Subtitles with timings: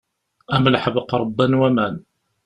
[0.55, 1.95] Am leḥbeq ṛebban waman.